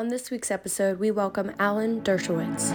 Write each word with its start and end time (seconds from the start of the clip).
On 0.00 0.08
this 0.08 0.30
week's 0.30 0.50
episode, 0.50 0.98
we 0.98 1.10
welcome 1.10 1.52
Alan 1.58 2.00
Dershowitz. 2.00 2.70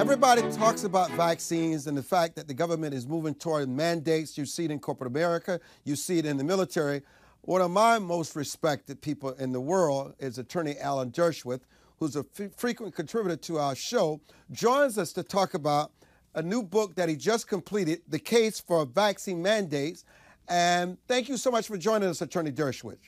Everybody 0.00 0.40
talks 0.52 0.84
about 0.84 1.10
vaccines 1.10 1.86
and 1.86 1.94
the 1.94 2.02
fact 2.02 2.36
that 2.36 2.48
the 2.48 2.54
government 2.54 2.94
is 2.94 3.06
moving 3.06 3.34
toward 3.34 3.68
mandates. 3.68 4.38
You 4.38 4.46
see 4.46 4.64
it 4.64 4.70
in 4.70 4.78
corporate 4.78 5.10
America, 5.10 5.60
you 5.84 5.96
see 5.96 6.16
it 6.16 6.24
in 6.24 6.38
the 6.38 6.44
military. 6.44 7.02
One 7.42 7.60
of 7.60 7.72
my 7.72 7.98
most 7.98 8.34
respected 8.34 9.02
people 9.02 9.32
in 9.32 9.52
the 9.52 9.60
world 9.60 10.14
is 10.18 10.38
attorney 10.38 10.78
Alan 10.78 11.10
Dershowitz, 11.10 11.64
who's 11.98 12.16
a 12.16 12.24
f- 12.40 12.52
frequent 12.56 12.94
contributor 12.94 13.36
to 13.36 13.58
our 13.58 13.74
show, 13.74 14.18
joins 14.50 14.96
us 14.96 15.12
to 15.12 15.22
talk 15.22 15.52
about 15.52 15.92
a 16.34 16.40
new 16.40 16.62
book 16.62 16.94
that 16.94 17.10
he 17.10 17.16
just 17.16 17.48
completed, 17.48 18.00
The 18.08 18.18
Case 18.18 18.60
for 18.60 18.86
Vaccine 18.86 19.42
Mandates. 19.42 20.06
And 20.50 20.98
thank 21.06 21.28
you 21.28 21.36
so 21.36 21.50
much 21.50 21.68
for 21.68 21.78
joining 21.78 22.08
us, 22.08 22.20
Attorney 22.20 22.50
Dershowitz. 22.50 22.98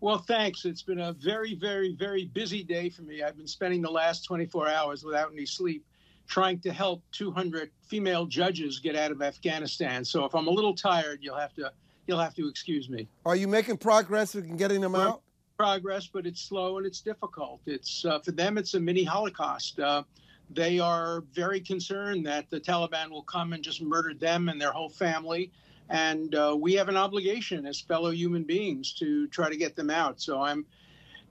Well, 0.00 0.18
thanks. 0.18 0.64
It's 0.64 0.82
been 0.82 1.00
a 1.00 1.12
very, 1.12 1.54
very, 1.54 1.94
very 1.94 2.24
busy 2.24 2.64
day 2.64 2.88
for 2.88 3.02
me. 3.02 3.22
I've 3.22 3.36
been 3.36 3.46
spending 3.46 3.82
the 3.82 3.90
last 3.90 4.24
24 4.24 4.68
hours 4.68 5.04
without 5.04 5.30
any 5.32 5.44
sleep 5.44 5.84
trying 6.26 6.58
to 6.60 6.72
help 6.72 7.02
200 7.12 7.70
female 7.86 8.26
judges 8.26 8.78
get 8.78 8.96
out 8.96 9.10
of 9.10 9.22
Afghanistan. 9.22 10.04
So 10.04 10.24
if 10.24 10.34
I'm 10.34 10.46
a 10.46 10.50
little 10.50 10.74
tired, 10.74 11.18
you'll 11.22 11.38
have 11.38 11.54
to 11.54 11.72
you'll 12.06 12.20
have 12.20 12.34
to 12.34 12.48
excuse 12.48 12.88
me. 12.88 13.06
Are 13.26 13.36
you 13.36 13.48
making 13.48 13.78
progress 13.78 14.34
in 14.34 14.56
getting 14.56 14.80
them 14.80 14.94
out? 14.94 15.22
Progress, 15.58 16.06
but 16.06 16.26
it's 16.26 16.40
slow 16.40 16.78
and 16.78 16.86
it's 16.86 17.00
difficult. 17.00 17.60
It's 17.66 18.04
uh, 18.04 18.20
for 18.20 18.32
them. 18.32 18.56
It's 18.56 18.74
a 18.74 18.80
mini 18.80 19.04
Holocaust. 19.04 19.80
Uh, 19.80 20.04
they 20.50 20.78
are 20.78 21.22
very 21.32 21.60
concerned 21.60 22.24
that 22.26 22.48
the 22.50 22.60
Taliban 22.60 23.10
will 23.10 23.24
come 23.24 23.52
and 23.52 23.62
just 23.62 23.82
murder 23.82 24.14
them 24.14 24.48
and 24.48 24.60
their 24.60 24.72
whole 24.72 24.88
family. 24.88 25.50
And 25.90 26.34
uh, 26.34 26.56
we 26.58 26.74
have 26.74 26.88
an 26.88 26.96
obligation 26.96 27.66
as 27.66 27.80
fellow 27.80 28.10
human 28.10 28.44
beings 28.44 28.92
to 28.94 29.26
try 29.28 29.48
to 29.48 29.56
get 29.56 29.74
them 29.74 29.90
out. 29.90 30.20
So 30.20 30.42
I'm 30.42 30.66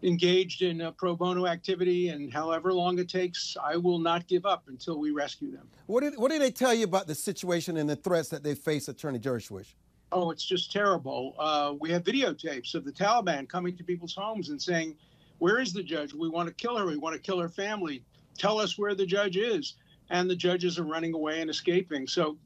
engaged 0.04 0.62
in 0.62 0.82
a 0.82 0.92
pro 0.92 1.16
bono 1.16 1.48
activity, 1.48 2.10
and 2.10 2.32
however 2.32 2.74
long 2.74 3.00
it 3.00 3.10
takes, 3.10 3.58
I 3.64 3.78
will 3.78 4.00
not 4.00 4.28
give 4.28 4.46
up 4.46 4.64
until 4.68 5.00
we 5.00 5.12
rescue 5.12 5.52
them. 5.52 5.68
What 5.88 6.02
did, 6.02 6.18
what 6.18 6.32
did 6.32 6.42
they 6.42 6.52
tell 6.52 6.74
you 6.74 6.84
about 6.84 7.08
the 7.08 7.16
situation 7.16 7.78
and 7.78 7.90
the 7.90 7.96
threats 7.96 8.30
that 8.30 8.44
they 8.44 8.56
face, 8.56 8.88
Attorney 8.88 9.20
Dershowitz? 9.20 9.74
Oh, 10.12 10.32
it's 10.32 10.46
just 10.46 10.72
terrible. 10.72 11.36
Uh, 11.38 11.74
we 11.80 11.92
have 11.92 12.04
videotapes 12.04 12.76
of 12.76 12.86
the 12.86 12.92
Taliban 12.92 13.48
coming 13.50 13.76
to 13.76 13.84
people's 13.84 14.16
homes 14.16 14.50
and 14.50 14.62
saying, 14.62 14.96
Where 15.40 15.60
is 15.60 15.74
the 15.74 15.84
judge? 15.84 16.14
We 16.14 16.30
want 16.30 16.48
to 16.48 16.54
kill 16.54 16.78
her. 16.78 16.86
We 16.86 16.98
want 16.98 17.16
to 17.16 17.22
kill 17.22 17.40
her 17.40 17.50
family. 17.50 18.04
Tell 18.38 18.60
us 18.60 18.78
where 18.78 18.96
the 18.96 19.06
judge 19.06 19.36
is. 19.36 19.76
And 20.10 20.30
the 20.30 20.36
judges 20.36 20.80
are 20.80 20.86
running 20.86 21.14
away 21.14 21.42
and 21.42 21.50
escaping. 21.50 22.08
So 22.08 22.38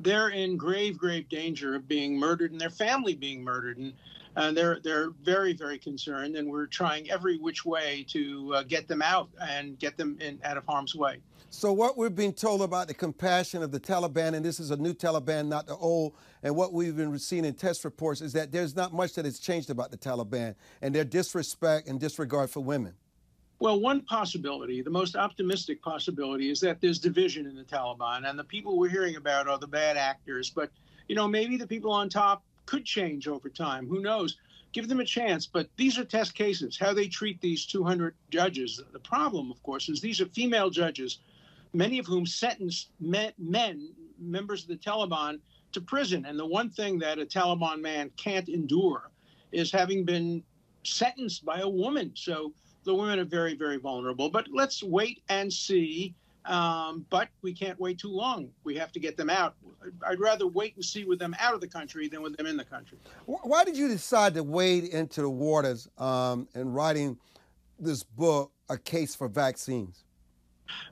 they're 0.00 0.30
in 0.30 0.56
grave, 0.56 0.98
grave 0.98 1.28
danger 1.28 1.74
of 1.74 1.88
being 1.88 2.18
murdered 2.18 2.52
and 2.52 2.60
their 2.60 2.70
family 2.70 3.14
being 3.14 3.42
murdered. 3.42 3.78
And 3.78 3.92
and 4.36 4.56
they're 4.56 4.78
they're 4.82 5.10
very 5.22 5.52
very 5.52 5.78
concerned, 5.78 6.36
and 6.36 6.48
we're 6.48 6.66
trying 6.66 7.10
every 7.10 7.38
which 7.38 7.64
way 7.64 8.06
to 8.10 8.54
uh, 8.54 8.62
get 8.62 8.86
them 8.86 9.02
out 9.02 9.28
and 9.40 9.78
get 9.78 9.96
them 9.96 10.16
in 10.20 10.38
out 10.44 10.56
of 10.56 10.64
harm's 10.64 10.94
way. 10.94 11.20
So 11.50 11.72
what 11.72 11.96
we're 11.96 12.10
being 12.10 12.34
told 12.34 12.60
about 12.60 12.88
the 12.88 12.94
compassion 12.94 13.62
of 13.62 13.72
the 13.72 13.80
Taliban, 13.80 14.34
and 14.34 14.44
this 14.44 14.60
is 14.60 14.70
a 14.70 14.76
new 14.76 14.92
Taliban, 14.92 15.48
not 15.48 15.66
the 15.66 15.74
old, 15.76 16.14
and 16.42 16.54
what 16.54 16.72
we've 16.74 16.96
been 16.96 17.18
seeing 17.18 17.44
in 17.44 17.54
test 17.54 17.84
reports 17.84 18.20
is 18.20 18.34
that 18.34 18.52
there's 18.52 18.76
not 18.76 18.92
much 18.92 19.14
that 19.14 19.24
has 19.24 19.38
changed 19.38 19.70
about 19.70 19.90
the 19.90 19.96
Taliban 19.96 20.54
and 20.82 20.94
their 20.94 21.04
disrespect 21.04 21.88
and 21.88 21.98
disregard 21.98 22.50
for 22.50 22.60
women. 22.60 22.94
Well, 23.60 23.80
one 23.80 24.02
possibility, 24.02 24.82
the 24.82 24.90
most 24.90 25.16
optimistic 25.16 25.82
possibility, 25.82 26.50
is 26.50 26.60
that 26.60 26.80
there's 26.80 27.00
division 27.00 27.44
in 27.46 27.56
the 27.56 27.64
Taliban, 27.64 28.28
and 28.28 28.38
the 28.38 28.44
people 28.44 28.78
we're 28.78 28.88
hearing 28.88 29.16
about 29.16 29.48
are 29.48 29.58
the 29.58 29.66
bad 29.66 29.96
actors. 29.96 30.48
But 30.48 30.70
you 31.08 31.16
know, 31.16 31.26
maybe 31.26 31.56
the 31.56 31.66
people 31.66 31.90
on 31.90 32.08
top 32.08 32.44
could 32.66 32.84
change 32.84 33.26
over 33.26 33.48
time. 33.48 33.88
Who 33.88 34.00
knows? 34.00 34.36
Give 34.72 34.86
them 34.86 35.00
a 35.00 35.04
chance. 35.04 35.46
But 35.46 35.68
these 35.76 35.98
are 35.98 36.04
test 36.04 36.34
cases. 36.34 36.78
How 36.78 36.92
they 36.92 37.08
treat 37.08 37.40
these 37.40 37.66
200 37.66 38.14
judges. 38.30 38.80
The 38.92 38.98
problem, 38.98 39.50
of 39.50 39.60
course, 39.62 39.88
is 39.88 40.00
these 40.00 40.20
are 40.20 40.26
female 40.26 40.70
judges, 40.70 41.18
many 41.72 41.98
of 41.98 42.06
whom 42.06 42.26
sentenced 42.26 42.90
men, 43.00 43.32
men 43.38 43.88
members 44.20 44.62
of 44.62 44.68
the 44.68 44.76
Taliban, 44.76 45.40
to 45.72 45.80
prison. 45.80 46.26
And 46.26 46.38
the 46.38 46.46
one 46.46 46.70
thing 46.70 46.98
that 47.00 47.18
a 47.18 47.24
Taliban 47.24 47.80
man 47.80 48.10
can't 48.16 48.48
endure 48.48 49.10
is 49.50 49.72
having 49.72 50.04
been 50.04 50.44
sentenced 50.84 51.44
by 51.44 51.60
a 51.60 51.68
woman. 51.68 52.12
So 52.14 52.52
the 52.84 52.94
women 52.94 53.18
are 53.18 53.24
very, 53.24 53.54
very 53.54 53.76
vulnerable. 53.76 54.30
But 54.30 54.48
let's 54.52 54.82
wait 54.82 55.22
and 55.28 55.52
see 55.52 56.14
um, 56.48 57.04
but 57.10 57.28
we 57.42 57.52
can't 57.52 57.78
wait 57.78 57.98
too 57.98 58.10
long. 58.10 58.48
We 58.64 58.74
have 58.76 58.90
to 58.92 59.00
get 59.00 59.16
them 59.16 59.28
out. 59.28 59.54
I'd 60.06 60.18
rather 60.18 60.46
wait 60.46 60.74
and 60.76 60.84
see 60.84 61.04
with 61.04 61.18
them 61.18 61.36
out 61.38 61.54
of 61.54 61.60
the 61.60 61.68
country 61.68 62.08
than 62.08 62.22
with 62.22 62.36
them 62.36 62.46
in 62.46 62.56
the 62.56 62.64
country. 62.64 62.98
Why 63.26 63.64
did 63.64 63.76
you 63.76 63.86
decide 63.86 64.34
to 64.34 64.42
wade 64.42 64.84
into 64.84 65.20
the 65.20 65.30
waters 65.30 65.88
um, 65.98 66.48
in 66.54 66.72
writing 66.72 67.18
this 67.78 68.02
book, 68.02 68.50
A 68.70 68.78
Case 68.78 69.14
for 69.14 69.28
Vaccines? 69.28 70.04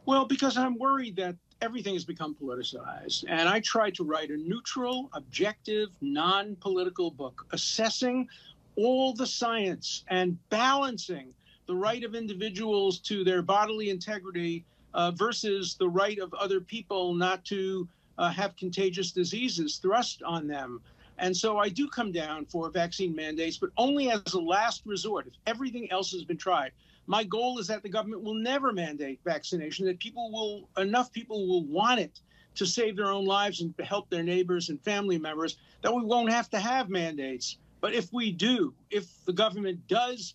Well, 0.05 0.27
because 0.27 0.59
I'm 0.59 0.79
worried 0.79 1.17
that 1.17 1.37
everything 1.63 1.95
has 1.95 2.05
become 2.05 2.35
politicized. 2.35 3.25
And 3.29 3.49
I 3.49 3.61
tried 3.61 3.95
to 3.95 4.05
write 4.05 4.31
a 4.31 4.37
neutral, 4.37 5.09
objective, 5.15 5.89
non 6.03 6.57
political 6.57 7.11
book 7.11 7.47
assessing 7.53 8.29
all 8.77 9.15
the 9.15 9.27
science 9.27 10.05
and 10.09 10.39
balancing 10.51 11.33
the 11.67 11.75
right 11.75 12.05
of 12.05 12.15
individuals 12.15 12.99
to 13.01 13.25
their 13.25 13.43
bodily 13.43 13.91
integrity 13.91 14.65
uh, 14.95 15.11
versus 15.11 15.75
the 15.75 15.89
right 15.89 16.19
of 16.19 16.33
other 16.35 16.61
people 16.61 17.15
not 17.15 17.45
to 17.45 17.89
uh, 18.19 18.31
have 18.31 18.57
contagious 18.57 19.13
diseases 19.13 19.77
thrust 19.77 20.23
on 20.23 20.47
them. 20.47 20.81
And 21.19 21.37
so 21.37 21.59
I 21.59 21.69
do 21.69 21.89
come 21.89 22.13
down 22.13 22.47
for 22.47 22.71
vaccine 22.71 23.15
mandates, 23.15 23.57
but 23.57 23.71
only 23.77 24.11
as 24.11 24.35
a 24.35 24.41
last 24.41 24.83
resort 24.85 25.27
if 25.27 25.33
everything 25.47 25.91
else 25.91 26.13
has 26.13 26.25
been 26.25 26.37
tried. 26.37 26.73
My 27.07 27.25
goal 27.25 27.59
is 27.59 27.67
that 27.69 27.83
the 27.83 27.89
government 27.89 28.23
will 28.23 28.35
never 28.35 28.73
mandate 28.73 29.21
vaccination, 29.25 29.87
that 29.87 29.99
people 29.99 30.31
will, 30.31 30.69
enough 30.83 31.13
people 31.13 31.47
will 31.47 31.65
want 31.65 32.01
it 32.01 32.21
to 32.57 32.67
save 32.67 32.97
their 32.97 33.07
own 33.07 33.25
lives 33.25 33.61
and 33.61 33.75
help 33.85 34.11
their 34.11 34.23
neighbors 34.23 34.71
and 34.71 34.83
family 34.83 35.19
members, 35.19 35.57
that 35.83 35.95
we 35.95 36.03
won't 36.03 36.31
have 36.31 36.51
to 36.51 36.59
have 36.59 36.89
mandates. 36.89 37.59
But 37.81 37.93
if 37.93 38.13
we 38.13 38.33
do, 38.33 38.75
if 38.91 39.07
the 39.27 39.33
government 39.33 39.87
does 39.87 40.35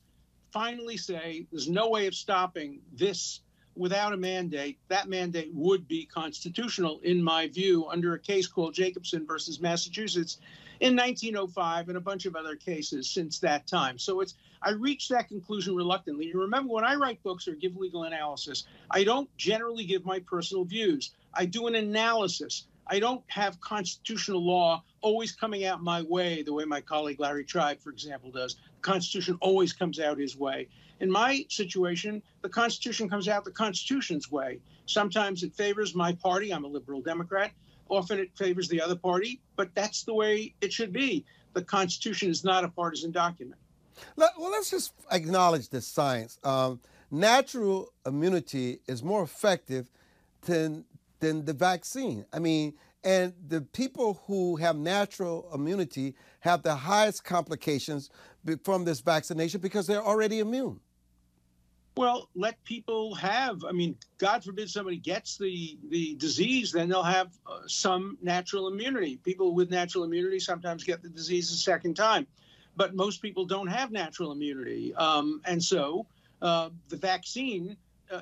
finally 0.52 0.98
say 0.98 1.46
there's 1.52 1.70
no 1.70 1.90
way 1.90 2.08
of 2.08 2.16
stopping 2.16 2.80
this 2.94 3.42
without 3.76 4.14
a 4.14 4.18
mandate, 4.18 4.78
that 4.90 5.08
mandate 5.08 5.50
would 5.54 5.88
be 5.88 6.06
constitutional, 6.06 7.00
in 7.04 7.24
my 7.24 7.48
view, 7.48 7.88
under 7.88 8.14
a 8.14 8.20
case 8.20 8.48
called 8.48 8.74
Jacobson 8.74 9.26
versus 9.26 9.62
Massachusetts 9.62 10.40
in 10.82 10.96
1905 10.96 11.90
and 11.90 11.98
a 11.98 12.02
bunch 12.02 12.26
of 12.26 12.36
other 12.36 12.56
cases 12.56 13.10
since 13.10 13.40
that 13.40 13.68
time. 13.68 13.98
So 13.98 14.20
it's 14.20 14.36
I 14.64 14.72
reached 14.72 15.10
that 15.10 15.28
conclusion 15.28 15.76
reluctantly. 15.76 16.28
You 16.28 16.42
remember 16.42 16.74
when 16.74 16.84
I 16.84 16.96
write 16.96 17.24
books 17.24 17.48
or 17.48 17.56
give 17.56 17.76
legal 17.76 18.04
analysis, 18.04 18.66
I 18.90 19.04
don't 19.04 19.36
generally 19.38 19.86
give 19.86 20.06
my 20.06 20.20
personal 20.20 20.66
views. 20.66 21.12
I 21.34 21.46
do 21.46 21.68
an 21.68 21.76
analysis. 21.76 22.68
I 22.92 23.00
don't 23.00 23.24
have 23.28 23.62
constitutional 23.62 24.46
law 24.46 24.84
always 25.00 25.32
coming 25.32 25.64
out 25.64 25.82
my 25.82 26.02
way 26.02 26.44
the 26.44 26.52
way 26.52 26.66
my 26.66 26.82
colleague 26.82 27.22
Larry 27.22 27.46
Tribe, 27.46 27.80
for 27.80 27.90
example, 27.90 28.32
does. 28.32 28.56
The 28.56 28.82
Constitution 28.82 29.38
always 29.40 29.72
comes 29.72 29.98
out 29.98 30.18
his 30.18 30.36
way. 30.36 30.68
In 31.00 31.10
my 31.10 31.46
situation, 31.48 32.22
the 32.42 32.50
Constitution 32.50 33.08
comes 33.08 33.30
out 33.30 33.46
the 33.46 33.52
Constitution's 33.52 34.30
way. 34.30 34.60
Sometimes 34.88 35.42
it 35.42 35.56
favors 35.56 35.96
my 35.96 36.12
party. 36.12 36.54
I'm 36.54 36.66
a 36.66 36.68
liberal 36.68 37.02
Democrat. 37.02 37.52
Often 37.88 38.20
it 38.20 38.32
favors 38.36 38.68
the 38.68 38.82
other 38.82 38.98
party, 38.98 39.40
but 39.56 39.74
that's 39.74 40.04
the 40.04 40.14
way 40.14 40.54
it 40.60 40.74
should 40.74 40.92
be. 40.92 41.24
The 41.54 41.64
Constitution 41.64 42.30
is 42.30 42.44
not 42.44 42.66
a 42.66 42.68
partisan 42.68 43.12
document. 43.12 43.60
Well, 44.18 44.32
let's 44.38 44.70
just 44.70 44.92
acknowledge 45.10 45.70
the 45.70 45.80
science. 45.80 46.40
Um, 46.44 46.82
natural 47.10 47.94
immunity 48.06 48.80
is 48.86 49.02
more 49.02 49.24
effective 49.24 49.90
than 50.42 50.84
than 51.22 51.46
the 51.46 51.54
vaccine. 51.54 52.26
I 52.34 52.40
mean, 52.40 52.74
and 53.04 53.34
the 53.48 53.62
people 53.62 54.22
who 54.28 54.58
have 54.58 54.76
natural 54.76 55.50
immunity 55.54 56.16
have 56.42 56.62
the 56.62 56.76
highest 56.76 57.24
complications 57.24 58.10
from 58.64 58.84
this 58.84 59.00
vaccination 59.00 59.62
because 59.62 59.88
they're 59.88 60.04
already 60.04 60.40
immune. 60.40 60.80
Well, 61.98 62.30
let 62.36 62.64
people 62.64 63.16
have. 63.16 63.66
I 63.66 63.72
mean, 63.72 63.98
God 64.18 64.44
forbid 64.44 64.70
somebody 64.70 64.98
gets 64.98 65.38
the 65.38 65.78
the 65.90 66.16
disease, 66.16 66.72
then 66.72 66.88
they'll 66.88 67.04
have 67.04 67.32
uh, 67.46 67.60
some 67.68 68.18
natural 68.22 68.70
immunity. 68.70 69.18
People 69.18 69.54
with 69.54 69.70
natural 69.70 70.06
immunity 70.06 70.40
sometimes 70.40 70.84
get 70.84 71.02
the 71.02 71.10
disease 71.10 71.52
a 71.52 71.58
second 71.58 71.96
time, 71.96 72.28
but 72.78 72.96
most 72.96 73.22
people 73.22 73.46
don't 73.46 73.68
have 73.68 73.92
natural 73.92 74.32
immunity, 74.32 74.96
um, 74.96 75.42
and 75.44 75.62
so 75.62 76.06
uh, 76.42 76.70
the 76.88 76.96
vaccine 76.96 77.76
uh, 78.10 78.22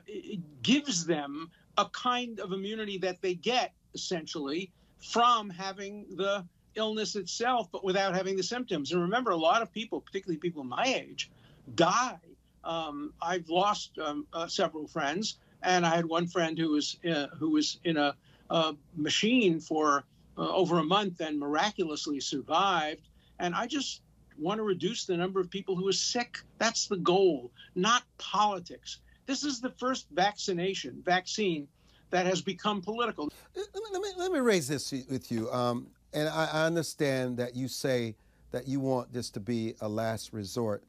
gives 0.64 1.06
them 1.06 1.52
a 1.78 1.86
kind 1.86 2.40
of 2.40 2.52
immunity 2.52 2.98
that 3.00 3.22
they 3.22 3.34
get 3.34 3.74
essentially 3.94 4.72
from 5.00 5.50
having 5.50 6.06
the 6.16 6.46
illness 6.76 7.16
itself, 7.16 7.70
but 7.72 7.84
without 7.84 8.16
having 8.16 8.36
the 8.36 8.44
symptoms. 8.44 8.92
And 8.92 9.02
remember, 9.02 9.32
a 9.32 9.38
lot 9.38 9.62
of 9.62 9.72
people, 9.72 10.02
particularly 10.02 10.38
people 10.38 10.64
my 10.64 10.84
age, 10.86 11.30
die 11.76 12.20
um, 12.64 13.14
I've 13.22 13.50
lost 13.50 13.98
um, 14.00 14.28
uh, 14.34 14.48
several 14.48 14.88
friends, 14.88 15.38
and 15.64 15.86
I 15.86 15.96
had 15.96 16.06
one 16.06 16.28
friend 16.28 16.58
who 16.58 16.72
was 16.72 16.98
uh, 17.10 17.28
who 17.38 17.52
was 17.52 17.80
in 17.84 17.98
a, 17.98 18.16
a 18.50 18.76
machine 18.96 19.60
for 19.60 20.04
uh, 20.38 20.50
over 20.50 20.80
a 20.80 20.84
month 20.84 21.22
and 21.22 21.40
miraculously 21.40 22.20
survived. 22.20 23.08
And 23.40 23.56
I 23.56 23.68
just 23.68 24.02
want 24.38 24.60
to 24.60 24.64
reduce 24.64 25.06
the 25.06 25.18
number 25.18 25.40
of 25.40 25.50
people 25.50 25.76
who 25.76 25.88
are 25.88 25.94
sick. 25.94 26.40
That's 26.58 26.88
the 26.88 26.98
goal, 26.98 27.52
not 27.76 28.04
politics. 28.18 29.00
This 29.30 29.44
is 29.44 29.62
the 29.62 29.70
first 29.70 30.08
vaccination, 30.10 31.04
vaccine 31.06 31.68
that 32.10 32.26
has 32.26 32.42
become 32.42 32.82
political. 32.82 33.32
Let 33.56 33.68
me, 33.76 33.82
let 33.94 34.02
me, 34.02 34.10
let 34.18 34.32
me 34.32 34.40
raise 34.40 34.68
this 34.68 34.92
with 35.08 35.32
you. 35.32 35.52
Um, 35.52 35.86
and 36.14 36.28
I, 36.28 36.50
I 36.52 36.66
understand 36.66 37.38
that 37.38 37.56
you 37.56 37.68
say 37.68 38.16
that 38.50 38.68
you 38.68 38.80
want 38.80 39.14
this 39.14 39.30
to 39.30 39.40
be 39.40 39.76
a 39.82 39.88
last 39.88 40.34
resort. 40.34 40.84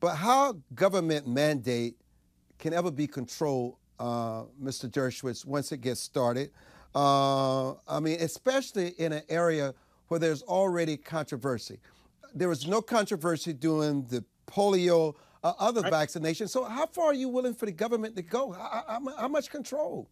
But 0.00 0.16
how 0.16 0.56
government 0.74 1.28
mandate 1.28 1.94
can 2.58 2.74
ever 2.74 2.90
be 2.90 3.06
controlled, 3.06 3.76
uh, 4.00 4.46
Mr. 4.60 4.90
Dershowitz, 4.90 5.44
once 5.44 5.70
it 5.70 5.80
gets 5.80 6.00
started? 6.00 6.50
Uh, 6.92 7.74
I 7.86 8.00
mean, 8.00 8.20
especially 8.20 8.94
in 8.98 9.12
an 9.12 9.22
area 9.28 9.72
where 10.08 10.18
there's 10.18 10.42
already 10.42 10.96
controversy. 10.96 11.78
There 12.34 12.48
was 12.48 12.66
no 12.66 12.82
controversy 12.82 13.52
during 13.52 14.06
the 14.06 14.24
polio, 14.48 15.14
uh, 15.46 15.54
other 15.58 15.82
right. 15.82 15.92
vaccinations. 15.92 16.50
So, 16.50 16.64
how 16.64 16.86
far 16.86 17.06
are 17.06 17.14
you 17.14 17.28
willing 17.28 17.54
for 17.54 17.66
the 17.66 17.72
government 17.72 18.16
to 18.16 18.22
go? 18.22 18.52
How, 18.52 18.84
how, 18.88 19.16
how 19.16 19.28
much 19.28 19.50
control? 19.50 20.08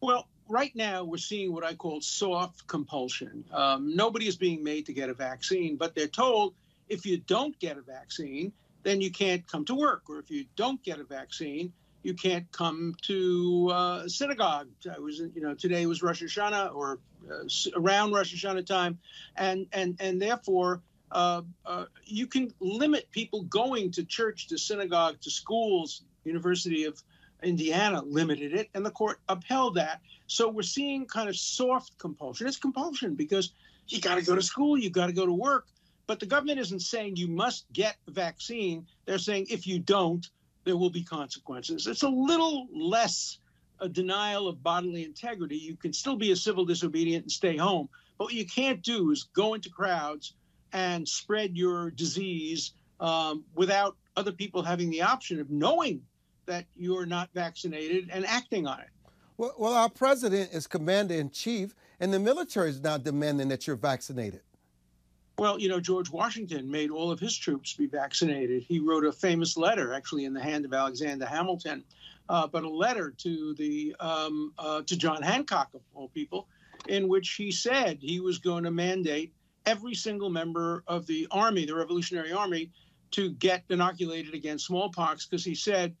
Well, 0.00 0.28
right 0.48 0.74
now 0.74 1.04
we're 1.04 1.18
seeing 1.18 1.52
what 1.52 1.64
I 1.64 1.74
call 1.74 2.00
soft 2.00 2.66
compulsion. 2.66 3.44
Um, 3.52 3.94
nobody 3.94 4.26
is 4.26 4.36
being 4.36 4.62
made 4.62 4.86
to 4.86 4.92
get 4.92 5.08
a 5.08 5.14
vaccine, 5.14 5.76
but 5.76 5.94
they're 5.94 6.06
told 6.06 6.54
if 6.88 7.06
you 7.06 7.18
don't 7.18 7.58
get 7.58 7.78
a 7.78 7.82
vaccine, 7.82 8.52
then 8.82 9.00
you 9.00 9.10
can't 9.10 9.46
come 9.46 9.64
to 9.66 9.74
work, 9.74 10.02
or 10.08 10.18
if 10.18 10.30
you 10.30 10.44
don't 10.56 10.82
get 10.82 10.98
a 10.98 11.04
vaccine, 11.04 11.72
you 12.02 12.14
can't 12.14 12.50
come 12.50 12.96
to 13.02 13.70
uh, 13.72 14.08
synagogue. 14.08 14.68
I 14.92 14.98
was, 14.98 15.20
you 15.20 15.40
know, 15.40 15.54
today 15.54 15.86
was 15.86 16.02
Rosh 16.02 16.22
Hashanah 16.22 16.74
or 16.74 16.98
uh, 17.30 17.44
around 17.76 18.12
Rosh 18.12 18.34
Hashanah 18.34 18.66
time, 18.66 18.98
and 19.36 19.66
and 19.72 19.96
and 20.00 20.20
therefore 20.20 20.82
uh, 21.12 21.42
uh, 21.66 21.84
you 22.04 22.26
can 22.26 22.52
limit 22.60 23.10
people 23.10 23.42
going 23.44 23.90
to 23.92 24.04
church, 24.04 24.48
to 24.48 24.58
synagogue, 24.58 25.20
to 25.20 25.30
schools. 25.30 26.02
University 26.24 26.84
of 26.84 27.02
Indiana 27.42 28.02
limited 28.02 28.54
it, 28.54 28.68
and 28.74 28.86
the 28.86 28.90
court 28.90 29.20
upheld 29.28 29.74
that. 29.74 30.00
So 30.26 30.48
we're 30.48 30.62
seeing 30.62 31.06
kind 31.06 31.28
of 31.28 31.36
soft 31.36 31.98
compulsion. 31.98 32.46
It's 32.46 32.56
compulsion 32.56 33.14
because 33.14 33.52
you 33.88 34.00
got 34.00 34.14
to 34.14 34.22
go 34.22 34.34
to 34.34 34.42
school, 34.42 34.78
you 34.78 34.90
got 34.90 35.08
to 35.08 35.12
go 35.12 35.26
to 35.26 35.32
work. 35.32 35.66
But 36.06 36.20
the 36.20 36.26
government 36.26 36.58
isn't 36.60 36.80
saying 36.80 37.16
you 37.16 37.28
must 37.28 37.70
get 37.72 37.96
a 38.08 38.10
vaccine. 38.10 38.86
They're 39.04 39.18
saying 39.18 39.46
if 39.50 39.66
you 39.66 39.78
don't, 39.78 40.28
there 40.64 40.76
will 40.76 40.90
be 40.90 41.02
consequences. 41.02 41.86
It's 41.86 42.02
a 42.02 42.08
little 42.08 42.68
less 42.72 43.38
a 43.80 43.88
denial 43.88 44.46
of 44.48 44.62
bodily 44.62 45.04
integrity. 45.04 45.56
You 45.56 45.76
can 45.76 45.92
still 45.92 46.16
be 46.16 46.30
a 46.30 46.36
civil 46.36 46.64
disobedient 46.64 47.24
and 47.24 47.32
stay 47.32 47.56
home. 47.56 47.88
But 48.16 48.26
what 48.26 48.34
you 48.34 48.46
can't 48.46 48.80
do 48.82 49.10
is 49.10 49.24
go 49.34 49.54
into 49.54 49.70
crowds 49.70 50.34
and 50.72 51.08
spread 51.08 51.56
your 51.56 51.90
disease 51.90 52.72
um, 53.00 53.44
without 53.54 53.96
other 54.16 54.32
people 54.32 54.62
having 54.62 54.90
the 54.90 55.02
option 55.02 55.40
of 55.40 55.50
knowing 55.50 56.02
that 56.46 56.66
you're 56.76 57.06
not 57.06 57.30
vaccinated 57.34 58.08
and 58.10 58.26
acting 58.26 58.66
on 58.66 58.80
it. 58.80 58.88
Well, 59.36 59.54
well 59.58 59.74
our 59.74 59.88
president 59.88 60.52
is 60.52 60.66
commander 60.66 61.14
in 61.14 61.30
chief, 61.30 61.74
and 62.00 62.12
the 62.12 62.18
military 62.18 62.70
is 62.70 62.80
now 62.80 62.98
demanding 62.98 63.48
that 63.48 63.66
you're 63.66 63.76
vaccinated. 63.76 64.40
Well, 65.38 65.58
you 65.58 65.68
know, 65.68 65.80
George 65.80 66.10
Washington 66.10 66.70
made 66.70 66.90
all 66.90 67.10
of 67.10 67.18
his 67.18 67.36
troops 67.36 67.74
be 67.74 67.86
vaccinated. 67.86 68.62
He 68.62 68.80
wrote 68.80 69.04
a 69.04 69.12
famous 69.12 69.56
letter, 69.56 69.94
actually 69.94 70.24
in 70.24 70.34
the 70.34 70.42
hand 70.42 70.64
of 70.64 70.74
Alexander 70.74 71.26
Hamilton, 71.26 71.84
uh, 72.28 72.46
but 72.46 72.64
a 72.64 72.68
letter 72.68 73.12
to 73.18 73.54
the 73.54 73.96
um, 73.98 74.52
uh, 74.58 74.82
to 74.82 74.96
John 74.96 75.22
Hancock 75.22 75.70
of 75.74 75.80
all 75.94 76.08
people, 76.08 76.46
in 76.86 77.08
which 77.08 77.30
he 77.30 77.50
said 77.50 77.98
he 78.00 78.20
was 78.20 78.38
going 78.38 78.64
to 78.64 78.70
mandate 78.70 79.32
every 79.66 79.94
single 79.94 80.30
member 80.30 80.82
of 80.86 81.06
the 81.06 81.26
army, 81.30 81.64
the 81.64 81.74
Revolutionary 81.74 82.32
Army, 82.32 82.70
to 83.12 83.30
get 83.32 83.64
inoculated 83.68 84.34
against 84.34 84.66
smallpox 84.66 85.26
because 85.26 85.44
he 85.44 85.54
said 85.54 85.94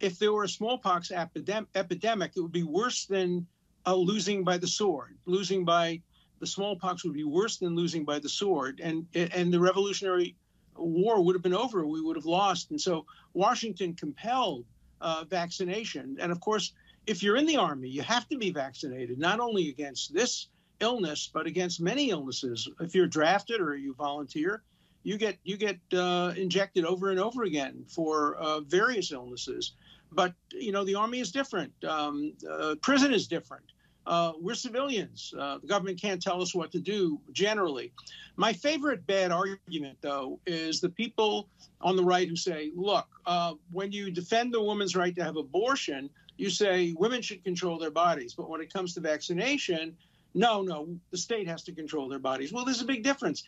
if 0.00 0.18
there 0.18 0.32
were 0.32 0.44
a 0.44 0.48
smallpox 0.48 1.10
epidem- 1.10 1.66
epidemic, 1.74 2.32
it 2.34 2.40
would 2.40 2.52
be 2.52 2.62
worse 2.62 3.06
than 3.06 3.46
uh, 3.86 3.94
losing 3.94 4.44
by 4.44 4.58
the 4.58 4.66
sword. 4.66 5.16
Losing 5.26 5.64
by 5.64 6.00
the 6.40 6.46
smallpox 6.46 7.04
would 7.04 7.12
be 7.12 7.24
worse 7.24 7.58
than 7.58 7.76
losing 7.76 8.04
by 8.04 8.18
the 8.18 8.28
sword, 8.28 8.80
and 8.82 9.06
and 9.14 9.52
the 9.52 9.60
Revolutionary 9.60 10.36
War 10.76 11.22
would 11.22 11.34
have 11.34 11.42
been 11.42 11.54
over. 11.54 11.86
We 11.86 12.00
would 12.00 12.16
have 12.16 12.24
lost. 12.24 12.70
And 12.70 12.80
so 12.80 13.04
Washington 13.34 13.94
compelled 13.94 14.64
uh, 15.00 15.24
vaccination. 15.28 16.16
And 16.18 16.32
of 16.32 16.40
course, 16.40 16.72
if 17.06 17.22
you're 17.22 17.36
in 17.36 17.46
the 17.46 17.56
army, 17.56 17.88
you 17.88 18.02
have 18.02 18.28
to 18.28 18.38
be 18.38 18.50
vaccinated 18.50 19.18
not 19.18 19.40
only 19.40 19.68
against 19.68 20.14
this 20.14 20.48
illness 20.80 21.30
but 21.32 21.46
against 21.46 21.80
many 21.80 22.10
illnesses. 22.10 22.68
If 22.80 22.94
you're 22.94 23.06
drafted 23.06 23.60
or 23.60 23.76
you 23.76 23.94
volunteer, 23.94 24.62
you 25.02 25.16
get 25.16 25.38
you 25.44 25.56
get 25.56 25.78
uh, 25.94 26.32
injected 26.36 26.84
over 26.84 27.10
and 27.10 27.18
over 27.18 27.44
again 27.44 27.84
for 27.88 28.36
uh, 28.36 28.60
various 28.60 29.12
illnesses. 29.12 29.72
But 30.12 30.34
you 30.52 30.72
know, 30.72 30.84
the 30.84 30.94
army 30.94 31.20
is 31.20 31.30
different. 31.30 31.72
Um, 31.84 32.34
uh, 32.48 32.74
prison 32.82 33.12
is 33.12 33.26
different. 33.26 33.64
Uh, 34.06 34.32
we're 34.40 34.54
civilians. 34.54 35.32
Uh, 35.38 35.58
the 35.58 35.66
government 35.66 36.00
can't 36.00 36.22
tell 36.22 36.42
us 36.42 36.54
what 36.54 36.72
to 36.72 36.80
do 36.80 37.20
generally. 37.32 37.92
My 38.36 38.52
favorite 38.52 39.06
bad 39.06 39.30
argument, 39.30 39.98
though, 40.00 40.40
is 40.46 40.80
the 40.80 40.88
people 40.88 41.48
on 41.80 41.96
the 41.96 42.02
right 42.02 42.26
who 42.28 42.36
say, 42.36 42.72
look, 42.74 43.06
uh, 43.26 43.54
when 43.70 43.92
you 43.92 44.10
defend 44.10 44.52
the 44.52 44.62
woman's 44.62 44.96
right 44.96 45.14
to 45.14 45.22
have 45.22 45.36
abortion, 45.36 46.08
you 46.38 46.48
say 46.48 46.94
women 46.98 47.20
should 47.20 47.44
control 47.44 47.78
their 47.78 47.90
bodies. 47.90 48.34
But 48.34 48.48
when 48.48 48.60
it 48.60 48.72
comes 48.72 48.94
to 48.94 49.00
vaccination, 49.00 49.96
no, 50.34 50.62
no, 50.62 50.88
the 51.10 51.18
state 51.18 51.48
has 51.48 51.62
to 51.64 51.72
control 51.72 52.08
their 52.08 52.18
bodies. 52.18 52.52
Well, 52.52 52.64
there's 52.64 52.82
a 52.82 52.86
big 52.86 53.02
difference. 53.02 53.44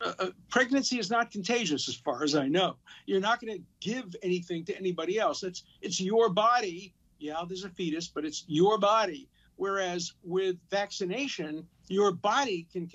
Uh, 0.00 0.12
uh, 0.18 0.26
pregnancy 0.50 0.98
is 0.98 1.10
not 1.10 1.30
contagious 1.30 1.88
as 1.88 1.96
far 1.96 2.22
as 2.22 2.34
I 2.34 2.48
know. 2.48 2.76
You're 3.06 3.20
not 3.20 3.40
going 3.40 3.58
to 3.58 3.62
give 3.80 4.14
anything 4.22 4.64
to 4.66 4.76
anybody 4.76 5.18
else. 5.18 5.42
It's 5.42 5.64
it's 5.82 6.00
your 6.00 6.30
body. 6.30 6.94
Yeah, 7.18 7.42
there's 7.46 7.64
a 7.64 7.70
fetus, 7.70 8.08
but 8.08 8.24
it's 8.24 8.44
your 8.46 8.78
body. 8.78 9.28
Whereas 9.56 10.12
with 10.22 10.56
vaccination, 10.70 11.66
your 11.88 12.12
body 12.12 12.66
can 12.72 12.88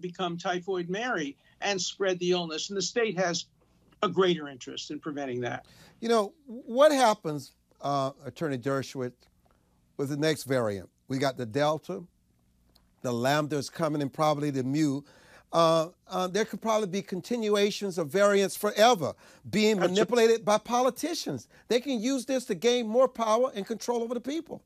become 0.00 0.36
typhoid 0.36 0.88
Mary 0.88 1.36
and 1.60 1.80
spread 1.80 2.18
the 2.18 2.32
illness, 2.32 2.70
and 2.70 2.76
the 2.76 2.82
state 2.82 3.18
has 3.18 3.46
a 4.02 4.08
greater 4.08 4.48
interest 4.48 4.90
in 4.90 4.98
preventing 4.98 5.40
that. 5.42 5.66
You 6.00 6.08
know 6.08 6.32
what 6.46 6.90
happens, 6.90 7.52
uh, 7.80 8.12
Attorney 8.24 8.58
Dershowitz, 8.58 9.12
with 9.98 10.08
the 10.08 10.16
next 10.16 10.44
variant? 10.44 10.88
We 11.08 11.18
got 11.18 11.36
the 11.36 11.46
Delta, 11.46 12.02
the 13.02 13.12
Lambda 13.12 13.56
is 13.56 13.70
coming, 13.70 14.02
and 14.02 14.12
probably 14.12 14.50
the 14.50 14.64
Mu 14.64 15.02
uh, 15.52 15.88
uh, 16.08 16.28
there 16.28 16.44
could 16.44 16.60
probably 16.60 16.86
be 16.86 17.02
continuations 17.02 17.98
of 17.98 18.08
variants 18.08 18.56
forever 18.56 19.14
being 19.50 19.80
manipulated 19.80 20.44
by 20.44 20.58
politicians. 20.58 21.48
They 21.68 21.80
can 21.80 22.00
use 22.00 22.24
this 22.24 22.44
to 22.46 22.54
gain 22.54 22.86
more 22.86 23.08
power 23.08 23.50
and 23.54 23.66
control 23.66 24.02
over 24.02 24.14
the 24.14 24.20
people. 24.20 24.62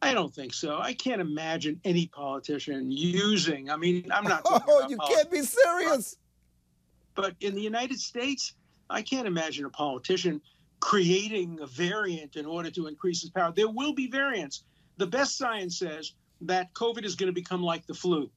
I 0.00 0.14
don't 0.14 0.34
think 0.34 0.54
so. 0.54 0.78
I 0.78 0.94
can't 0.94 1.20
imagine 1.20 1.80
any 1.84 2.06
politician 2.06 2.90
using. 2.90 3.70
I 3.70 3.76
mean, 3.76 4.10
I'm 4.10 4.24
not. 4.24 4.42
oh, 4.46 4.86
you 4.88 4.96
politics. 4.96 5.16
can't 5.16 5.30
be 5.30 5.42
serious. 5.42 6.16
But 7.14 7.34
in 7.40 7.54
the 7.54 7.62
United 7.62 7.98
States, 7.98 8.54
I 8.88 9.02
can't 9.02 9.26
imagine 9.26 9.64
a 9.64 9.70
politician 9.70 10.40
creating 10.80 11.58
a 11.62 11.66
variant 11.66 12.36
in 12.36 12.46
order 12.46 12.70
to 12.70 12.86
increase 12.86 13.22
his 13.22 13.30
power. 13.30 13.52
There 13.54 13.68
will 13.68 13.94
be 13.94 14.06
variants. 14.06 14.64
The 14.98 15.06
best 15.06 15.36
science 15.36 15.78
says 15.78 16.12
that 16.42 16.72
COVID 16.74 17.04
is 17.04 17.14
going 17.14 17.28
to 17.28 17.34
become 17.34 17.62
like 17.62 17.86
the 17.86 17.94
flu 17.94 18.30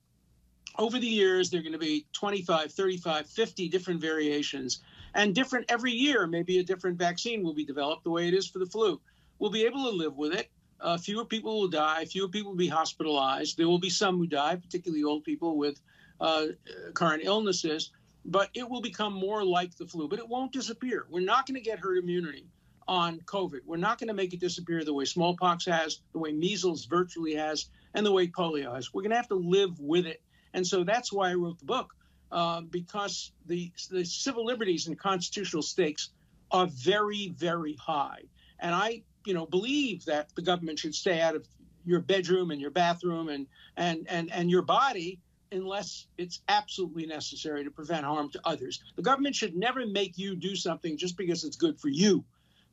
over 0.79 0.97
the 0.97 1.07
years, 1.07 1.49
there 1.49 1.59
are 1.59 1.63
going 1.63 1.73
to 1.73 1.79
be 1.79 2.05
25, 2.13 2.71
35, 2.71 3.27
50 3.27 3.69
different 3.69 4.01
variations, 4.01 4.79
and 5.13 5.35
different 5.35 5.65
every 5.69 5.91
year. 5.91 6.25
Maybe 6.25 6.59
a 6.59 6.63
different 6.63 6.97
vaccine 6.97 7.43
will 7.43 7.53
be 7.53 7.65
developed 7.65 8.03
the 8.03 8.11
way 8.11 8.27
it 8.27 8.33
is 8.33 8.47
for 8.47 8.59
the 8.59 8.65
flu. 8.65 9.01
We'll 9.39 9.51
be 9.51 9.65
able 9.65 9.83
to 9.83 9.97
live 9.97 10.15
with 10.15 10.33
it. 10.33 10.49
Uh, 10.79 10.97
fewer 10.97 11.25
people 11.25 11.59
will 11.59 11.67
die. 11.67 12.05
Fewer 12.05 12.29
people 12.29 12.51
will 12.51 12.57
be 12.57 12.69
hospitalized. 12.69 13.57
There 13.57 13.67
will 13.67 13.79
be 13.79 13.89
some 13.89 14.17
who 14.17 14.27
die, 14.27 14.55
particularly 14.55 15.03
old 15.03 15.25
people 15.25 15.57
with 15.57 15.79
uh, 16.21 16.47
current 16.93 17.23
illnesses. 17.25 17.91
But 18.25 18.49
it 18.53 18.69
will 18.69 18.81
become 18.81 19.13
more 19.13 19.43
like 19.43 19.75
the 19.75 19.87
flu. 19.87 20.07
But 20.07 20.19
it 20.19 20.27
won't 20.27 20.53
disappear. 20.53 21.07
We're 21.09 21.25
not 21.25 21.45
going 21.47 21.55
to 21.55 21.61
get 21.61 21.79
herd 21.79 21.97
immunity 21.97 22.45
on 22.87 23.19
COVID. 23.21 23.61
We're 23.65 23.77
not 23.77 23.99
going 23.99 24.07
to 24.07 24.13
make 24.13 24.33
it 24.33 24.39
disappear 24.39 24.83
the 24.83 24.93
way 24.93 25.05
smallpox 25.05 25.65
has, 25.65 25.99
the 26.13 26.19
way 26.19 26.31
measles 26.31 26.85
virtually 26.85 27.35
has, 27.35 27.69
and 27.93 28.05
the 28.05 28.11
way 28.11 28.27
polio 28.27 28.77
is. 28.77 28.93
We're 28.93 29.01
going 29.01 29.11
to 29.11 29.17
have 29.17 29.29
to 29.29 29.35
live 29.35 29.79
with 29.79 30.05
it 30.05 30.21
and 30.53 30.65
so 30.65 30.83
that's 30.83 31.11
why 31.11 31.31
I 31.31 31.33
wrote 31.35 31.59
the 31.59 31.65
book, 31.65 31.95
uh, 32.31 32.61
because 32.61 33.31
the, 33.45 33.71
the 33.89 34.03
civil 34.03 34.45
liberties 34.45 34.87
and 34.87 34.97
constitutional 34.97 35.61
stakes 35.61 36.09
are 36.51 36.67
very, 36.67 37.33
very 37.37 37.75
high. 37.75 38.21
And 38.59 38.73
I, 38.73 39.03
you 39.25 39.33
know, 39.33 39.45
believe 39.45 40.05
that 40.05 40.33
the 40.35 40.41
government 40.41 40.79
should 40.79 40.95
stay 40.95 41.21
out 41.21 41.35
of 41.35 41.47
your 41.85 41.99
bedroom 41.99 42.51
and 42.51 42.59
your 42.59 42.71
bathroom 42.71 43.29
and 43.29 43.47
and 43.77 44.05
and 44.09 44.29
and 44.31 44.51
your 44.51 44.61
body 44.61 45.19
unless 45.51 46.07
it's 46.17 46.41
absolutely 46.49 47.05
necessary 47.05 47.63
to 47.63 47.71
prevent 47.71 48.05
harm 48.05 48.29
to 48.31 48.41
others. 48.43 48.83
The 48.95 49.01
government 49.01 49.35
should 49.35 49.55
never 49.55 49.85
make 49.85 50.17
you 50.17 50.35
do 50.35 50.55
something 50.55 50.97
just 50.97 51.17
because 51.17 51.43
it's 51.43 51.55
good 51.55 51.79
for 51.79 51.87
you. 51.87 52.23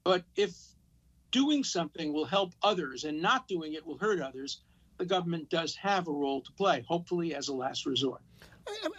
But 0.05 0.25
if 0.35 0.55
doing 1.31 1.65
something 1.65 2.13
will 2.13 2.25
help 2.25 2.53
others 2.63 3.05
and 3.05 3.23
not 3.23 3.49
doing 3.49 3.75
it 3.75 3.87
will 3.87 3.99
hurt 3.99 4.21
others, 4.21 4.61
the 4.99 5.05
government 5.05 5.49
does 5.51 5.75
have 5.77 6.09
a 6.09 6.13
role 6.13 6.41
to 6.43 6.53
play, 6.53 6.85
hopefully 6.87 7.35
as 7.35 7.49
a 7.49 7.55
last 7.55 7.87
resort. 7.87 8.21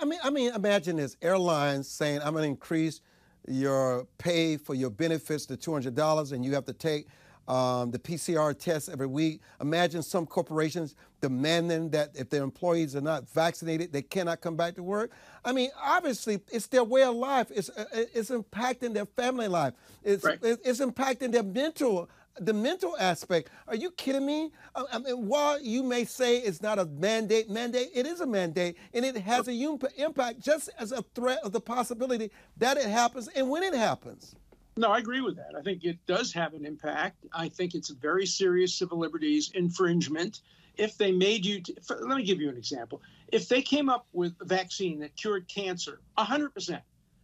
I, 0.02 0.06
mean, 0.06 0.20
I 0.24 0.30
mean, 0.30 0.54
imagine 0.54 0.98
this: 0.98 1.18
airlines 1.22 1.88
saying, 1.88 2.22
"I'm 2.22 2.34
going 2.34 2.44
to 2.44 2.50
increase 2.50 3.02
your 3.48 4.08
pay 4.18 4.58
for 4.58 4.76
your 4.76 4.90
benefits 4.90 5.46
to 5.48 5.58
$200, 5.58 6.32
and 6.32 6.46
you 6.46 6.54
have 6.54 6.66
to 6.66 6.74
take." 6.74 7.08
Um, 7.48 7.92
the 7.92 8.00
PCR 8.00 8.60
test 8.60 8.90
every 8.90 9.08
week. 9.08 9.40
Imagine 9.62 10.04
some 10.04 10.26
corporations 10.26 10.96
demanding 11.22 11.90
that 11.92 12.10
if 12.14 12.30
their 12.30 12.44
employees 12.44 12.94
are 12.94 13.02
not 13.02 13.30
vaccinated, 13.30 13.94
they 13.94 14.02
cannot 14.02 14.42
come 14.42 14.58
back 14.58 14.76
to 14.76 14.84
work. 14.84 15.12
I 15.46 15.54
mean, 15.54 15.70
obviously, 15.82 16.42
it's 16.52 16.68
their 16.68 16.84
way 16.84 17.04
of 17.04 17.16
life. 17.16 17.50
It's 17.50 17.70
uh, 17.70 17.86
it's 17.94 18.32
impacting 18.32 18.94
their 18.94 19.06
family 19.06 19.48
life. 19.48 19.74
It's 20.04 20.26
right. 20.26 20.40
it's 20.42 20.82
impacting 20.82 21.32
their 21.32 21.44
mental 21.44 22.10
the 22.40 22.54
mental 22.54 22.96
aspect. 23.00 23.50
Are 23.68 23.76
you 23.76 23.92
kidding 23.92 24.26
me? 24.26 24.52
I 24.76 25.00
mean, 25.00 25.28
while 25.28 25.62
you 25.62 25.84
may 25.84 26.06
say 26.06 26.38
it's 26.38 26.62
not 26.62 26.80
a 26.80 26.86
mandate, 26.86 27.50
mandate, 27.50 27.90
it 27.94 28.06
is 28.06 28.22
a 28.22 28.28
mandate, 28.28 28.78
and 28.94 29.04
it 29.06 29.18
has 29.18 29.48
a 29.48 29.78
impact 29.98 30.40
just 30.40 30.70
as 30.80 30.92
a 30.92 31.02
threat 31.16 31.40
of 31.44 31.52
the 31.52 31.62
possibility 31.62 32.32
that 32.58 32.78
it 32.78 32.86
happens 32.86 33.28
and 33.30 33.50
when 33.50 33.64
it 33.64 33.74
happens. 33.74 34.36
No, 34.78 34.92
I 34.92 35.00
agree 35.00 35.22
with 35.22 35.36
that. 35.38 35.56
I 35.58 35.62
think 35.62 35.84
it 35.84 35.98
does 36.06 36.32
have 36.34 36.54
an 36.54 36.66
impact. 36.66 37.26
I 37.34 37.50
think 37.50 37.74
it's 37.74 37.90
a 37.90 37.96
very 37.96 38.28
serious 38.28 38.76
civil 38.76 39.00
liberties 39.00 39.52
infringement. 39.56 40.42
If 40.78 40.98
they 40.98 41.12
made 41.12 41.44
you, 41.44 41.62
t- 41.62 41.76
let 41.90 42.18
me 42.18 42.24
give 42.24 42.40
you 42.40 42.50
an 42.50 42.58
example. 42.58 43.02
If 43.30 43.50
they 43.50 43.64
came 43.64 43.90
up 43.90 44.06
with 44.14 44.36
a 44.40 44.46
vaccine 44.46 45.00
that 45.00 45.16
cured 45.16 45.48
cancer 45.48 46.00
100% 46.20 46.82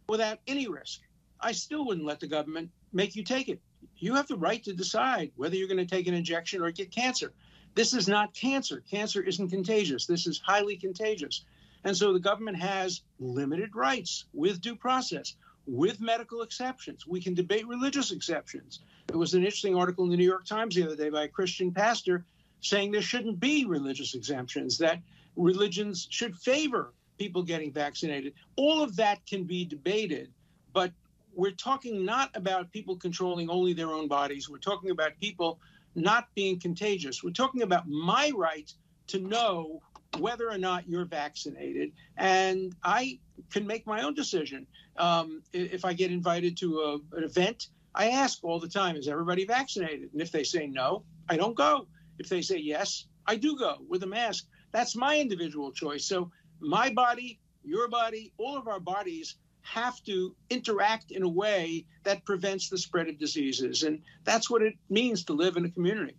without 0.10 0.40
any 0.48 0.68
risk, 0.68 1.02
I 1.40 1.52
still 1.52 1.86
wouldn't 1.86 2.08
let 2.08 2.20
the 2.20 2.28
government 2.28 2.72
make 2.92 3.16
you 3.16 3.24
take 3.24 3.50
it 3.50 3.62
you 3.98 4.16
have 4.16 4.28
the 4.28 4.38
right 4.38 4.64
to 4.64 4.74
decide 4.74 5.32
whether 5.36 5.56
you're 5.56 5.68
going 5.68 5.86
to 5.86 5.96
take 5.96 6.08
an 6.08 6.14
injection 6.14 6.62
or 6.62 6.72
get 6.72 6.92
cancer. 6.92 7.34
This 7.76 7.94
is 7.94 8.08
not 8.08 8.34
cancer. 8.34 8.84
Cancer 8.90 9.22
isn't 9.22 9.50
contagious. 9.50 10.06
This 10.06 10.28
is 10.28 10.40
highly 10.40 10.78
contagious. 10.78 11.44
And 11.84 11.96
so 11.96 12.14
the 12.14 12.20
government 12.20 12.58
has 12.58 13.02
limited 13.20 13.76
rights 13.76 14.26
with 14.34 14.62
due 14.62 14.76
process, 14.76 15.36
with 15.66 16.00
medical 16.00 16.42
exceptions. 16.42 17.08
We 17.08 17.22
can 17.22 17.34
debate 17.34 17.68
religious 17.68 18.12
exceptions. 18.12 18.80
There 19.08 19.18
was 19.18 19.34
an 19.34 19.44
interesting 19.44 19.76
article 19.76 20.06
in 20.06 20.12
the 20.12 20.18
New 20.18 20.28
York 20.28 20.46
Times 20.46 20.76
the 20.76 20.86
other 20.86 20.96
day 20.96 21.10
by 21.10 21.24
a 21.24 21.28
Christian 21.28 21.72
pastor 21.72 22.26
saying 22.62 22.92
there 22.92 23.02
shouldn't 23.02 23.40
be 23.40 23.66
religious 23.66 24.16
exemptions, 24.16 24.78
that 24.78 25.02
religions 25.36 26.08
should 26.10 26.36
favor 26.38 26.94
people 27.18 27.44
getting 27.44 27.72
vaccinated. 27.72 28.34
All 28.56 28.82
of 28.82 28.96
that 28.96 29.26
can 29.26 29.44
be 29.44 29.66
debated, 29.66 30.32
but 30.74 30.92
we're 31.36 31.52
talking 31.52 32.06
not 32.06 32.30
about 32.36 32.72
people 32.72 32.96
controlling 32.96 33.50
only 33.50 33.74
their 33.74 33.92
own 33.92 34.08
bodies. 34.08 34.50
We're 34.50 34.58
talking 34.58 34.92
about 34.92 35.12
people 35.20 35.60
not 35.96 36.28
being 36.36 36.60
contagious. 36.60 37.24
We're 37.24 37.32
talking 37.32 37.62
about 37.62 37.88
my 37.88 38.32
right 38.36 38.72
to 39.08 39.20
know 39.20 39.82
whether 40.20 40.50
or 40.50 40.58
not 40.58 40.88
you're 40.88 41.06
vaccinated. 41.06 41.92
And 42.18 42.76
I 42.84 43.20
can 43.52 43.66
make 43.66 43.86
my 43.88 44.04
own 44.04 44.14
decision. 44.14 44.68
Um, 44.98 45.42
if 45.54 45.86
I 45.86 45.94
get 45.94 46.12
invited 46.12 46.58
to 46.58 46.80
a, 46.80 47.18
an 47.18 47.24
event, 47.24 47.68
I 47.96 48.10
ask 48.10 48.44
all 48.44 48.60
the 48.60 48.68
time, 48.68 48.96
is 48.96 49.08
everybody 49.08 49.46
vaccinated? 49.46 50.10
And 50.14 50.22
if 50.22 50.32
they 50.32 50.44
say 50.44 50.68
no, 50.68 51.04
I 51.30 51.38
don't 51.38 51.56
go. 51.56 51.88
If 52.20 52.30
they 52.30 52.42
say 52.42 52.58
yes, 52.58 53.06
I 53.26 53.36
do 53.36 53.58
go 53.58 53.78
with 53.88 54.04
a 54.04 54.08
mask. 54.08 54.46
That's 54.72 54.96
my 54.96 55.20
individual 55.20 55.72
choice. 55.72 56.06
So 56.06 56.32
my 56.60 56.90
body, 56.90 57.40
your 57.64 57.88
body, 57.88 58.34
all 58.38 58.58
of 58.58 58.68
our 58.68 58.80
bodies 58.80 59.36
have 59.64 60.02
to 60.04 60.36
interact 60.50 61.12
in 61.12 61.24
a 61.24 61.28
way 61.28 61.86
that 62.04 62.24
prevents 62.26 62.70
the 62.70 62.78
spread 62.78 63.08
of 63.08 63.18
diseases. 63.18 63.84
And 63.84 64.02
that's 64.24 64.50
what 64.50 64.62
it 64.62 64.76
means 64.90 65.24
to 65.26 65.34
live 65.34 65.58
in 65.58 65.66
a 65.66 65.70
community. 65.70 66.16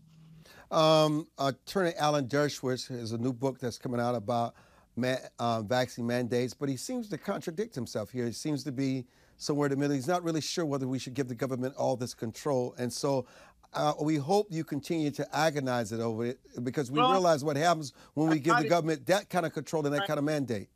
Um, 0.71 1.29
Attorney 1.39 1.93
Alan 1.97 2.27
Dershowitz 2.27 2.89
has 2.89 3.13
a 3.13 3.19
new 3.19 3.33
book 3.33 3.61
that's 3.61 3.79
coming 3.79 4.01
out 4.01 4.15
about 4.15 4.55
ma- 4.97 5.17
uh, 5.39 5.63
vaccine 5.63 6.07
mandates, 6.07 6.55
but 6.55 6.69
he 6.69 6.77
seems 6.77 7.09
to 7.11 7.19
contradict 7.19 7.75
himself 7.75 8.11
here. 8.11 8.27
He 8.27 8.33
seems 8.33 8.65
to 8.65 8.73
be 8.73 9.07
somewhere 9.37 9.67
in 9.67 9.71
the 9.71 9.77
middle. 9.77 9.95
He's 9.95 10.09
not 10.09 10.25
really 10.25 10.41
sure 10.41 10.65
whether 10.65 10.89
we 10.89 10.99
should 10.99 11.15
give 11.15 11.29
the 11.29 11.35
government 11.35 11.75
all 11.77 11.97
this 11.97 12.15
control. 12.15 12.75
And 12.79 12.93
so 12.93 13.27
uh, 13.75 13.93
we 14.01 14.17
hope 14.17 14.47
you 14.51 14.65
continue 14.65 15.11
to 15.13 15.37
agonize 15.37 15.93
it 15.93 16.01
over 16.01 16.27
it 16.27 16.41
because 16.63 16.91
we 16.91 16.99
well, 16.99 17.13
realize 17.13 17.45
what 17.45 17.57
happens 17.57 17.93
when 18.15 18.29
we 18.29 18.39
give 18.39 18.57
the 18.57 18.69
government 18.69 19.07
that 19.07 19.29
kind 19.29 19.45
of 19.45 19.53
control 19.53 19.85
and 19.85 19.95
that 19.95 20.07
kind 20.07 20.19
of 20.19 20.25
mandate. 20.25 20.69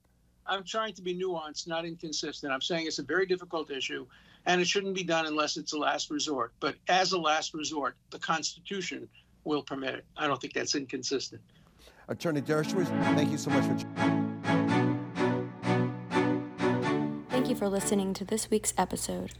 I'm 0.48 0.64
trying 0.64 0.94
to 0.94 1.02
be 1.02 1.14
nuanced, 1.14 1.68
not 1.68 1.84
inconsistent. 1.84 2.52
I'm 2.52 2.62
saying 2.62 2.86
it's 2.86 2.98
a 2.98 3.02
very 3.02 3.26
difficult 3.26 3.70
issue, 3.70 4.06
and 4.46 4.60
it 4.62 4.66
shouldn't 4.66 4.94
be 4.94 5.04
done 5.04 5.26
unless 5.26 5.58
it's 5.58 5.74
a 5.74 5.78
last 5.78 6.10
resort. 6.10 6.52
But 6.58 6.76
as 6.88 7.12
a 7.12 7.18
last 7.18 7.52
resort, 7.52 7.96
the 8.10 8.18
Constitution 8.18 9.08
will 9.44 9.62
permit 9.62 9.94
it. 9.94 10.04
I 10.16 10.26
don't 10.26 10.40
think 10.40 10.54
that's 10.54 10.74
inconsistent. 10.74 11.42
Attorney 12.08 12.40
Dershowitz, 12.40 12.88
thank 13.14 13.30
you 13.30 13.36
so 13.36 13.50
much 13.50 13.64
for. 13.64 13.76
Thank 17.28 17.50
you 17.50 17.54
for 17.54 17.68
listening 17.68 18.14
to 18.14 18.24
this 18.24 18.50
week's 18.50 18.72
episode. 18.78 19.34